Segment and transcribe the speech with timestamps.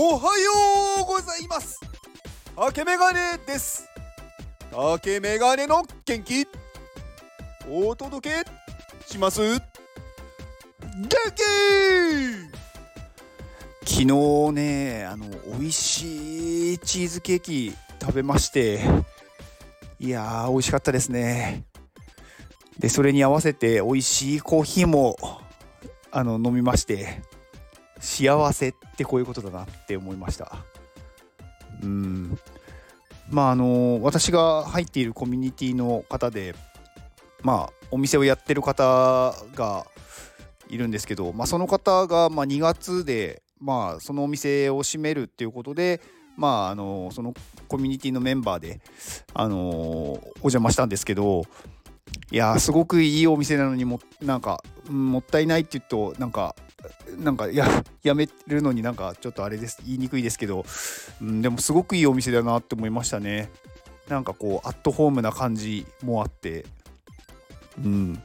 [0.00, 1.80] おはようございます。
[2.54, 3.88] 竹メガネです。
[4.70, 6.46] 竹メガネの元気。
[7.68, 8.44] お届け
[9.12, 9.40] します。
[9.40, 9.60] 元
[13.82, 13.92] 気。
[13.92, 14.06] 昨日
[14.52, 15.26] ねあの
[15.58, 18.80] 美味しいチーズケーキ食べまして。
[19.98, 21.64] いやー美味しかったですね。
[22.78, 25.16] でそれに合わせて美味しいコーヒーも
[26.12, 27.20] あの飲みまして。
[27.98, 28.68] 幸せ。
[28.68, 30.52] ってこういうことだなって思いました。
[31.82, 32.38] うん。
[33.30, 36.54] まああの私が入っているコミュニティの方で
[37.42, 39.86] まあお店をやってる方が
[40.68, 46.00] いるんですけど、まあ、その方がま2月でまあそのお店を閉めるっていうことで
[46.36, 47.34] まああのその
[47.68, 48.80] コミュニティのメンバーで
[49.34, 51.44] あのお邪魔したんですけど
[52.30, 56.54] いやすごくいいお店なのにもなんか、もったいないって言うとなんか
[57.18, 57.66] なんかや
[58.02, 60.64] やめるのになんかちょっとあれです言いにくいですけど、
[61.20, 63.50] うん、でもすごくいいお店だなって思いましたね。
[64.08, 66.64] なんかこうアットホームな感じもあって。
[67.84, 68.22] うん。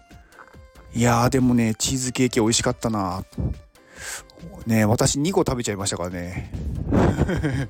[0.93, 3.25] いやーでもねチーズケーキ美味しかったな。
[4.65, 6.51] ね私2個食べちゃいましたからね。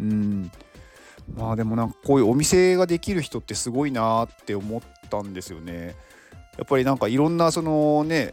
[0.00, 0.50] うん。
[1.34, 5.96] まあでもなんかこういうお店ができる人ってすごいなって思ったんですよね。
[6.56, 8.32] やっぱりなんかいろんなそのね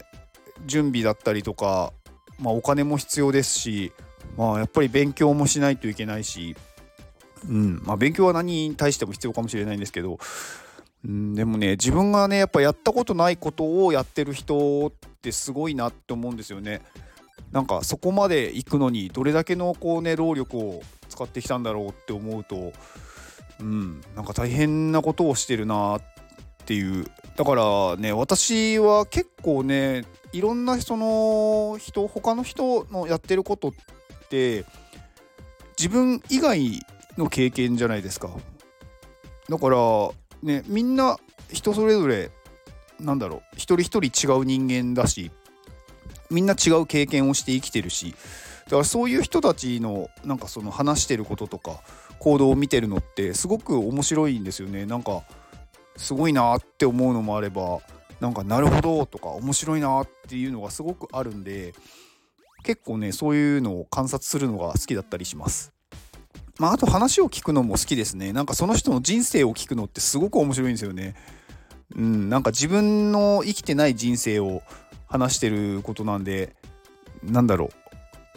[0.65, 1.93] 準備だったりとか、
[2.39, 3.91] まあ、お金も必要ですし、
[4.37, 6.55] まあ、やっぱり勉強もしないといけないし、
[7.49, 10.17] うんまあ、勉強は何に対しても必要かもしれないんですけど、
[11.05, 16.81] うん、でもね自分がねやっぱやったことないことをやってる人ってすごいなって思うんですよね。
[17.51, 22.71] なんかそこまで行くのにどれだけのこうね労力を使ってきたんだろうって思うと、
[23.59, 26.01] うん、なんか大変なことをしてるなっ
[26.65, 33.71] ていうだからね私は結構ねいろんなその人他の人のやってることっ
[34.29, 34.65] て
[35.77, 36.85] 自分以外
[37.17, 38.29] の経験じゃないですか。
[39.49, 39.77] だから
[40.43, 41.17] ねみんな
[41.51, 42.31] 人それぞれ
[42.99, 45.31] なんだろう一人一人違う人間だし
[46.29, 48.15] みんな違う経験をして生きてるし
[48.65, 51.81] だからそういう人たちのなんかその話してることとか
[52.19, 54.85] 行動を見てるのってすごく面白いんですよね。
[54.85, 55.23] なんか
[55.97, 57.79] すごいなって思うのもあれば
[58.21, 61.73] なんかなるほどとか面白いなっていうのがすごくあるんで
[62.63, 65.73] 結構ねそういうのを観察するのが好きだったりします。
[66.59, 68.31] まあ、あと話を聞くのも好きですね。
[68.33, 71.15] なんかその人の人生を聞くのってすごく面白いんですよね。
[71.95, 74.61] うん、なんか自分の生きてない人生を
[75.07, 76.55] 話してることなんで、
[77.23, 77.71] なんだろ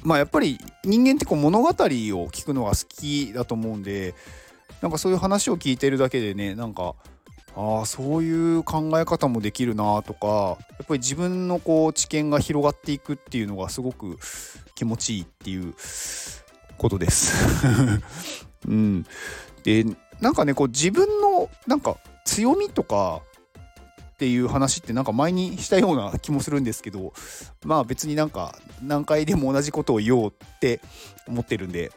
[0.03, 0.09] う。
[0.09, 4.15] まあやっぱり人間ってこう物語を聞くのが好きだと思うんで、
[4.81, 6.95] なんかそういう話を聞いてるだけでね、なんか
[7.57, 14.19] ああそういう考え方もできるなとかやっぱり自分のこう知見が広がっていくっていうのがすごく
[14.75, 15.75] 気持ちいいっていう
[16.77, 18.03] ことです。
[18.67, 19.07] うん、
[19.63, 19.85] で
[20.21, 23.23] なんかねこう自分のなんか強みとか
[24.15, 27.13] っていう話ってなんか前にしたような気もするんですけど
[27.65, 30.81] まあ別になんか何回でも同じことを言おうって
[31.29, 31.93] 思ってるんで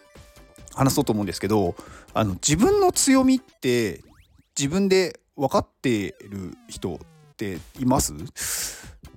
[0.74, 1.76] 話そうと思うんですけど
[2.14, 4.02] あの自分の強みって
[4.58, 6.98] 自分で分かってる人っ
[7.38, 8.14] ています？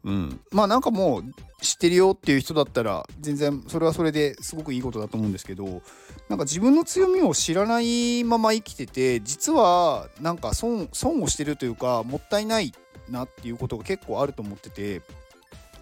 [0.02, 1.24] うん、まあなんかもう
[1.60, 5.82] 知ってるよっていう人だったら全然それはそれですごくいいことだと思うんですけど
[6.28, 12.72] なんか自分の強みを知らないまま生きてて実はなんか損損をしてるというかもったいない
[13.10, 15.02] なっていうことが結構あると思ってて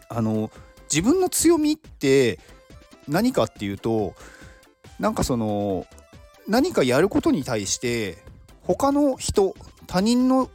[0.09, 0.51] あの
[0.93, 2.41] 自分の強みって
[3.07, 4.15] 何かっていうと
[4.99, 5.87] なんかその
[6.49, 8.19] 何かやることに対して
[8.63, 9.55] 他の人
[9.89, 10.49] 他人の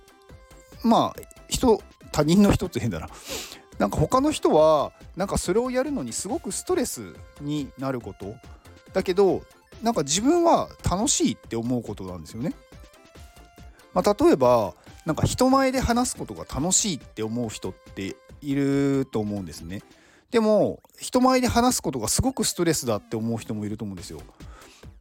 [0.84, 1.82] まあ人
[2.14, 3.10] 他人の人って変だな
[3.80, 8.36] なんか他の人はなんかそれをやるのにすごくストレスになること
[8.94, 9.42] だけど
[9.82, 12.54] なんか自分は楽しいって思うことなんですよね。
[13.94, 14.74] まあ、例えば
[15.06, 19.82] なんか人前で話すことが楽しいって思う人っていると思うんですね。
[20.32, 24.22] でも人前で話すことがすごくストレスだって思う人もいると思うんですよ。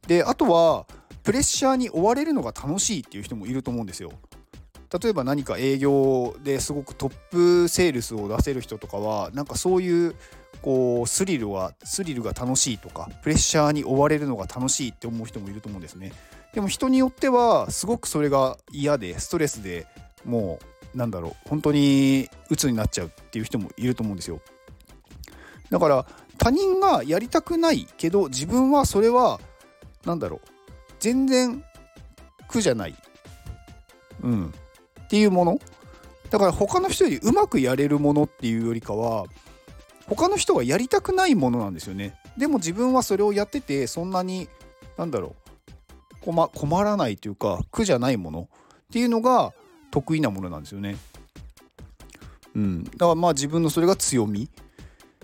[0.06, 0.86] であとは
[1.22, 4.12] プレッシャーに追われるのが楽しいっていう人もいると思うんですよ。
[5.02, 10.14] 例えば何か営業ですごくトップセールスを出せる人とかはなんかそういう
[10.60, 16.12] こうスリルはスリルが楽しいとかプレッシャーに追われるのが楽しいって思う人もいると思うんですね。
[16.52, 19.86] でも人によってはすごくそれが嫌でストレスで
[20.26, 20.58] も
[20.94, 24.40] うなんだろう本当に鬱になっちゃうっていう人もいると思うんですよ。
[25.70, 29.40] だから他人がやりたくないけど自分はそれは
[30.04, 30.51] 何だろう
[31.02, 31.64] 全然
[32.46, 32.94] 苦じゃない、
[34.22, 34.54] うん、
[35.04, 35.58] っていうもの。
[36.30, 39.26] だから他の人よりうまくやれるものっていうよりかは
[40.06, 42.14] 他の人がやりたくないものなんですよね。
[42.38, 44.48] でも自分はそれをやっててそんなに
[44.96, 45.34] なんだろ
[46.20, 46.24] う。
[46.24, 48.48] 困困らないというか苦じゃないもの。
[48.52, 49.52] っていうのが
[49.90, 50.96] 得意なものなんですよね。
[52.54, 54.48] うん、だからまあ自分のそれが強み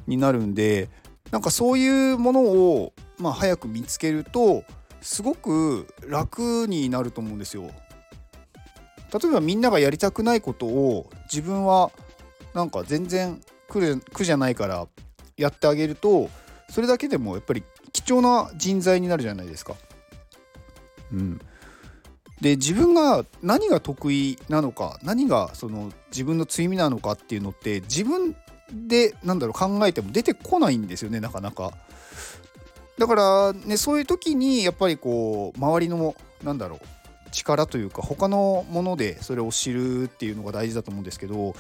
[0.09, 0.89] になるんで
[1.31, 4.65] なんかそういうものをまあ早く見つけると
[5.01, 7.71] すごく楽になると思うんですよ。
[9.13, 11.91] 例えばみんながやりたくないことを自分は
[12.55, 14.87] なんか全然苦じゃないから
[15.37, 16.29] やってあげると
[16.69, 17.63] それだけでもやっぱり
[17.93, 19.75] 貴重な人材になるじゃないですか。
[21.11, 21.41] うん、
[22.41, 28.37] で自分が何が得意なのか何がその自分の強みなのかっていうのって自分
[28.71, 31.73] でなんだろう考えても出てこないんですよねなかなか。
[32.99, 36.81] だからねそういう時にやっぱりこう周りのなんだろう
[37.31, 41.55] 力というか他のものでそれを知るっていうのが大事だと思うんですけど、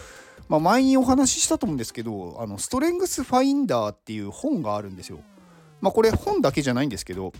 [0.48, 5.20] まあ、前にお話ししたと思うんですけどあのストレングスファインダーっていう本があるんですよ。
[5.80, 7.32] まあ、これ本だけじゃないんですけど、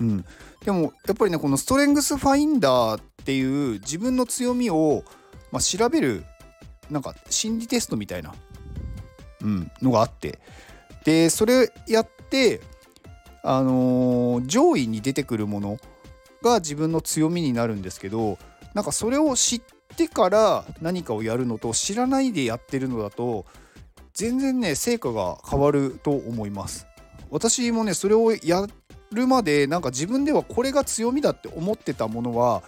[0.00, 0.24] うん、
[0.64, 5.02] でもやっぱりねこのストレングスファインダーっていう自分の強みを、
[5.50, 6.24] まあ、調べる
[6.90, 8.34] なんか心理テストみたいな、
[9.42, 10.38] うん、のがあって
[11.04, 12.60] でそれやって
[13.46, 15.78] あのー、上位に出てくるもの
[16.42, 18.38] が自分の強みになるんですけど
[18.72, 19.62] なんかそれを知っ
[19.96, 23.44] てから何かをやるのと知らないでやってるのだと
[24.14, 26.86] 全然ね成果が変わると思います。
[27.30, 28.66] 私もねそれをや
[29.12, 32.62] るまでなんか自分ではこれが強みだって思ってたものは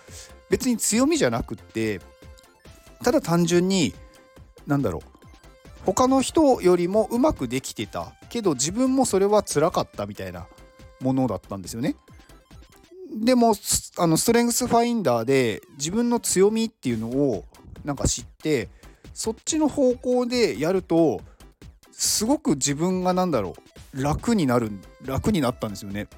[0.50, 2.00] 別に強みじゃなくって
[3.02, 3.94] ただ単純に
[4.66, 5.16] 何だろう
[5.84, 10.46] 他の人よりもうまくできてたけど自分もそれは辛かったみたいな
[11.00, 11.96] ものだったんですよね。
[13.14, 13.54] でも
[13.98, 17.44] あのストレングスファインダーで自分の強みっていうのを
[17.84, 18.68] なんか知って
[19.14, 21.20] そっちの方向でやると
[21.92, 23.54] すごく自分が何だろ
[23.94, 24.70] う楽になる
[25.04, 26.08] 楽になったんですよね。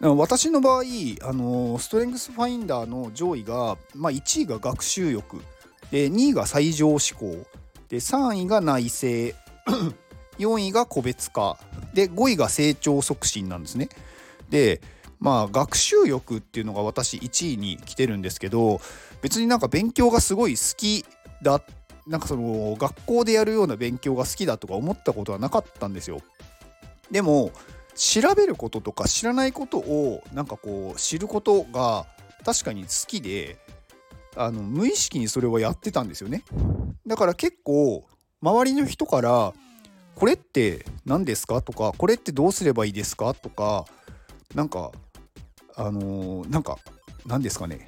[0.00, 0.82] 私の場合
[1.22, 5.38] あのストレングスファインダーの上位が、まあ、1位が学習欲
[5.90, 7.46] で2位が最上思考
[7.88, 9.06] で3位が内省
[10.38, 11.58] 4位が個別化
[11.92, 13.88] で5位が成長促進なんですね。
[14.50, 14.80] で
[15.20, 18.80] まあ学習欲っていうのが私1位に来てるんですけど
[19.22, 21.04] 別になんか勉強がすごい好き
[21.42, 21.62] だ
[22.06, 26.20] なんかその学校でやるような勉強が好きだとか思ったことはなかったんですよ。
[27.10, 27.52] でも
[27.94, 32.06] 調べることとか知らないことをなんかこう知ることが
[32.44, 33.56] 確かに好きで
[34.36, 36.44] あの無意識にそれをやってたんですよね。
[37.06, 38.04] だから結構
[38.42, 39.54] 周りの人から
[40.14, 43.84] 「これって何ですか?」とか「これってどうすればいいですか?」とか
[44.54, 44.92] なんか
[45.76, 46.78] あのー、なんか
[47.26, 47.86] 何ですかね？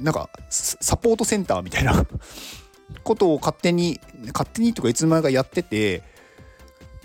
[0.00, 2.06] なんかサポートセンターみたいな
[3.04, 4.00] ことを勝手に
[4.32, 6.02] 勝手にとかいつの間にかやってて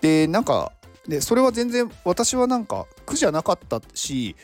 [0.02, 0.72] でなんか
[1.08, 4.36] でそれは全然私はなんか苦じゃなかったし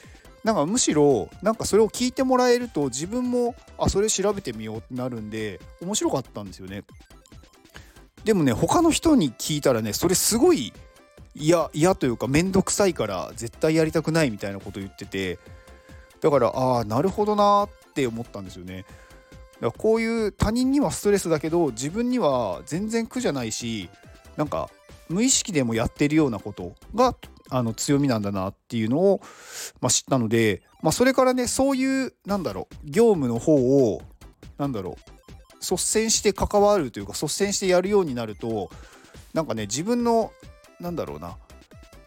[0.43, 6.83] なんかむしろなんかそれを聞いてもらえると自分もあそれ調べてみようってなるんで面白かったんですよね
[8.23, 10.73] でもね他の人に聞いたらねそれすごい
[11.35, 15.39] 嫌嫌というか面倒くさいから絶対やりたくないみたいなこと言ってて
[16.19, 18.85] だからああなるほどなって思ったんですよね。
[19.59, 23.89] だからこういう他人にはストレスだけど自分には全然苦じゃないし
[24.37, 24.69] なんか
[25.09, 27.15] 無意識でもやってるようなことが
[27.49, 29.21] あの強みなんだなっていうのを、
[29.81, 34.01] まあ、知ったので、まあ、それからねそういうなんだろう業務の方を
[34.57, 35.20] なんだろう
[35.61, 38.69] 率先して関わるというか率先してやるようになると
[39.33, 40.33] なんかね自分の
[40.79, 41.37] なんだろうな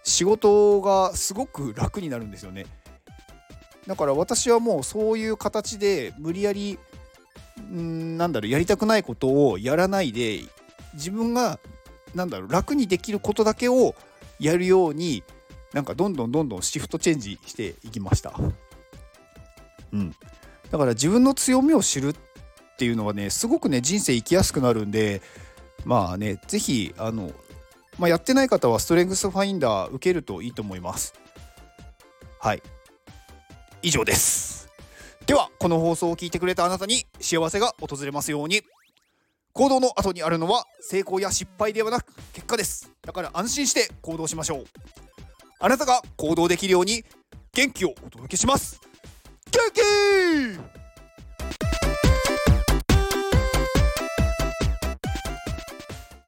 [0.03, 2.67] 仕事がすごく楽になるんですよね
[3.87, 6.79] だから私はもうそういう形で無理やり
[7.73, 10.41] んなんだろうやりたくないことをやらないで
[10.95, 11.59] 自分が
[12.15, 13.95] なんだろう楽にできることだけを
[14.39, 15.23] やるように
[15.73, 18.33] なんかどんどんどんどんシフトチェンジしていきました。
[19.93, 20.15] うん、
[20.71, 22.15] だから自分の強みを知るっ
[22.75, 25.23] っていうのはねすごくね人生生きやすくなるんで
[25.85, 27.31] まあね是非あの、
[27.99, 31.15] まあ、やってない方はストレングスファインダー受けるといいと思います。
[32.41, 32.63] はい
[33.83, 34.69] 以上です。
[35.27, 38.63] ではこの放送を聞いてくれたあなたに幸せが訪れますように。
[39.53, 44.65] 行動の後にあるのは成功や失敗ではなく結果ですだから安心して行動しましょう
[45.61, 47.05] あなたが行動できるように
[47.53, 48.81] 元気をお届けします
[49.53, 50.84] 元気